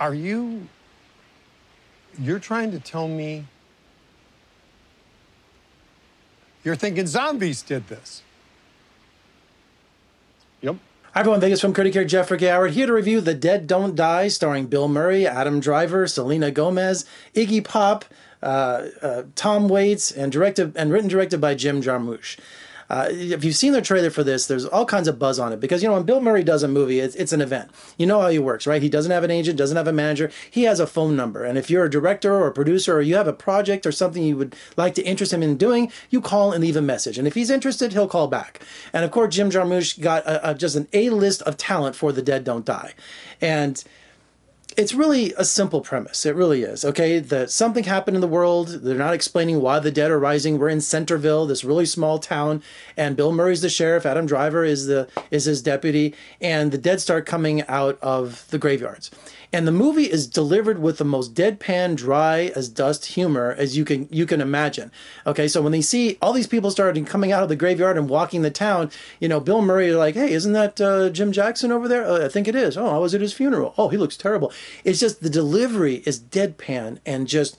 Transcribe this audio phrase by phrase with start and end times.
[0.00, 0.66] Are you.
[2.18, 3.44] You're trying to tell me.
[6.64, 8.22] You're thinking zombies did this?
[10.62, 10.76] Yep.
[11.12, 14.28] Hi everyone, Vegas film critic here, Jeffrey Howard, here to review The Dead Don't Die,
[14.28, 17.04] starring Bill Murray, Adam Driver, Selena Gomez,
[17.34, 18.04] Iggy Pop,
[18.42, 22.38] uh, uh, Tom Waits, and directed and written directed by Jim Jarmusch.
[22.90, 25.60] Uh, if you've seen the trailer for this, there's all kinds of buzz on it
[25.60, 27.70] because you know when Bill Murray does a movie, it's, it's an event.
[27.96, 28.82] You know how he works, right?
[28.82, 30.30] He doesn't have an agent, doesn't have a manager.
[30.50, 33.14] He has a phone number, and if you're a director or a producer or you
[33.14, 36.52] have a project or something you would like to interest him in doing, you call
[36.52, 37.16] and leave a message.
[37.16, 38.60] And if he's interested, he'll call back.
[38.92, 42.10] And of course, Jim Jarmusch got a, a, just an A list of talent for
[42.10, 42.92] The Dead Don't Die,
[43.40, 43.84] and
[44.76, 46.24] it's really a simple premise.
[46.24, 46.84] It really is.
[46.84, 48.68] Okay, that something happened in the world.
[48.68, 50.58] They're not explaining why the dead are rising.
[50.58, 52.62] We're in Centerville, this really small town,
[52.96, 54.06] and Bill Murray's the sheriff.
[54.06, 58.58] Adam Driver is the is his deputy, and the dead start coming out of the
[58.58, 59.10] graveyards.
[59.52, 63.84] And the movie is delivered with the most deadpan, dry as dust humor as you
[63.84, 64.92] can you can imagine.
[65.26, 68.08] Okay, so when they see all these people starting coming out of the graveyard and
[68.08, 71.72] walking the town, you know, Bill Murray is like, "Hey, isn't that uh, Jim Jackson
[71.72, 72.06] over there?
[72.06, 72.76] Uh, I think it is.
[72.76, 73.74] Oh, I was at his funeral.
[73.76, 74.52] Oh, he looks terrible."
[74.84, 77.56] It's just the delivery is deadpan and just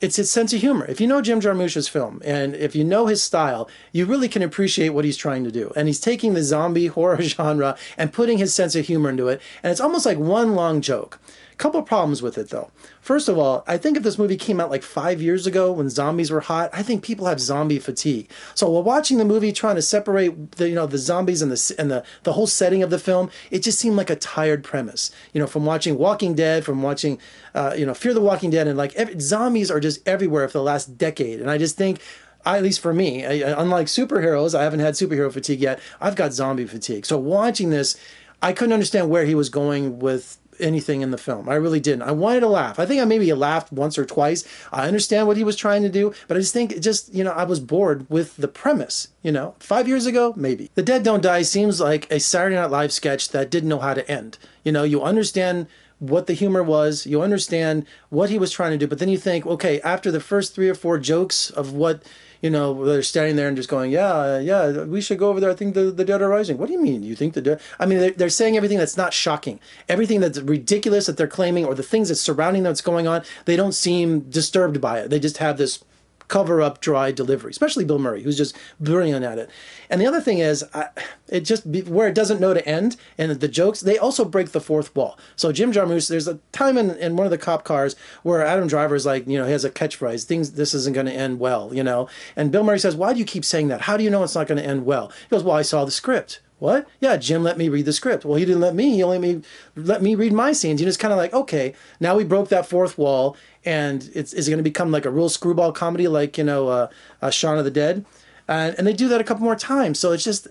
[0.00, 0.86] it's his sense of humor.
[0.86, 4.42] If you know Jim Jarmusch's film and if you know his style, you really can
[4.42, 5.72] appreciate what he's trying to do.
[5.76, 9.42] And he's taking the zombie horror genre and putting his sense of humor into it.
[9.62, 11.18] And it's almost like one long joke.
[11.60, 12.70] Couple problems with it though.
[13.02, 15.90] First of all, I think if this movie came out like five years ago when
[15.90, 18.30] zombies were hot, I think people have zombie fatigue.
[18.54, 21.74] So while watching the movie, trying to separate the you know the zombies and the
[21.78, 25.12] and the the whole setting of the film, it just seemed like a tired premise.
[25.34, 27.18] You know, from watching Walking Dead, from watching
[27.54, 30.56] uh, you know Fear the Walking Dead, and like every, zombies are just everywhere for
[30.56, 31.42] the last decade.
[31.42, 32.00] And I just think
[32.46, 35.78] I, at least for me, I, unlike superheroes, I haven't had superhero fatigue yet.
[36.00, 37.04] I've got zombie fatigue.
[37.04, 37.98] So watching this,
[38.40, 41.48] I couldn't understand where he was going with anything in the film.
[41.48, 42.02] I really didn't.
[42.02, 42.78] I wanted to laugh.
[42.78, 44.44] I think I maybe laughed once or twice.
[44.72, 47.32] I understand what he was trying to do, but I just think just, you know,
[47.32, 49.54] I was bored with the premise, you know.
[49.60, 50.70] 5 years ago, maybe.
[50.74, 53.94] The Dead Don't Die seems like a Saturday Night Live sketch that didn't know how
[53.94, 54.38] to end.
[54.64, 55.66] You know, you understand
[55.98, 59.18] what the humor was, you understand what he was trying to do, but then you
[59.18, 62.02] think, okay, after the first 3 or 4 jokes of what
[62.40, 65.50] you know, they're standing there and just going, yeah, yeah, we should go over there.
[65.50, 66.56] I think the, the dead are rising.
[66.58, 67.02] What do you mean?
[67.02, 67.60] You think the dead?
[67.78, 69.60] I mean, they're, they're saying everything that's not shocking.
[69.88, 73.56] Everything that's ridiculous that they're claiming or the things that's surrounding that's going on, they
[73.56, 75.10] don't seem disturbed by it.
[75.10, 75.84] They just have this
[76.30, 79.50] cover up dry delivery, especially Bill Murray, who's just brilliant at it.
[79.90, 80.88] And the other thing is, I,
[81.28, 84.60] it just where it doesn't know to end, and the jokes they also break the
[84.60, 85.18] fourth wall.
[85.34, 88.68] So Jim Jarmusch, there's a time in, in one of the cop cars where Adam
[88.68, 91.40] Driver is like, you know, he has a catchphrase, things this isn't going to end
[91.40, 92.08] well, you know.
[92.36, 93.82] And Bill Murray says, why do you keep saying that?
[93.82, 95.08] How do you know it's not going to end well?
[95.08, 96.40] He goes, well, I saw the script.
[96.60, 96.86] What?
[97.00, 98.24] Yeah, Jim let me read the script.
[98.24, 98.94] Well, he didn't let me.
[98.94, 99.42] He only me
[99.74, 100.80] let me read my scenes.
[100.80, 103.34] You know, it's kind of like, okay, now we broke that fourth wall,
[103.64, 106.68] and it's is it going to become like a real screwball comedy, like you know,
[106.68, 106.88] uh,
[107.22, 108.04] uh, Shaun of the Dead,
[108.46, 109.98] and and they do that a couple more times.
[109.98, 110.48] So it's just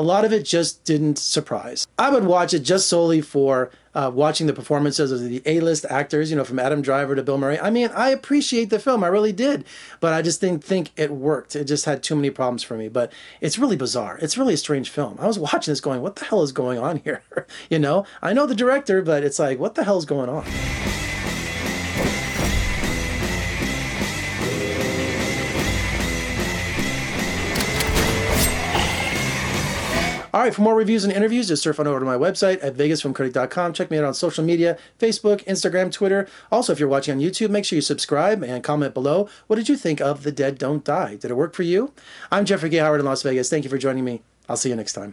[0.00, 1.86] a lot of it just didn't surprise.
[1.98, 6.30] I would watch it just solely for uh, watching the performances of the A-list actors,
[6.30, 7.60] you know, from Adam Driver to Bill Murray.
[7.60, 9.66] I mean, I appreciate the film, I really did,
[10.00, 11.54] but I just didn't think it worked.
[11.54, 12.88] It just had too many problems for me.
[12.88, 13.12] But
[13.42, 14.18] it's really bizarre.
[14.22, 15.18] It's really a strange film.
[15.20, 17.22] I was watching this, going, "What the hell is going on here?"
[17.68, 20.46] you know, I know the director, but it's like, what the hell is going on?
[30.40, 32.74] All right, for more reviews and interviews, just surf on over to my website at
[32.74, 33.74] vegasfilmcritic.com.
[33.74, 36.26] Check me out on social media Facebook, Instagram, Twitter.
[36.50, 39.28] Also, if you're watching on YouTube, make sure you subscribe and comment below.
[39.48, 41.16] What did you think of The Dead Don't Die?
[41.16, 41.92] Did it work for you?
[42.32, 42.78] I'm Jeffrey K.
[42.78, 43.50] Howard in Las Vegas.
[43.50, 44.22] Thank you for joining me.
[44.48, 45.12] I'll see you next time.